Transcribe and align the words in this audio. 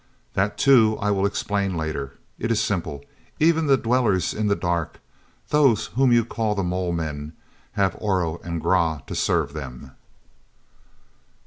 "That, 0.33 0.57
too, 0.57 0.97
I 0.99 1.11
will 1.11 1.27
explain 1.27 1.77
later. 1.77 2.13
It 2.39 2.49
is 2.49 2.59
simple; 2.59 3.05
even 3.39 3.67
the 3.67 3.77
Dwellers 3.77 4.33
in 4.33 4.47
the 4.47 4.55
Dark—those 4.55 5.85
whom 5.93 6.11
you 6.11 6.25
call 6.25 6.55
the 6.55 6.63
mole 6.63 6.91
men—have 6.91 7.95
Oro 7.99 8.39
and 8.43 8.59
Grah 8.59 9.01
to 9.05 9.13
serve 9.13 9.53
them." 9.53 9.91